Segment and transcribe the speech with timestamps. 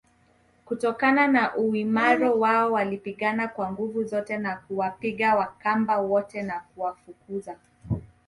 [0.65, 7.55] kutokana na uimara wao walipigana kwa nguvu zote na kuwapiga Wakamba wote na kuwafukuza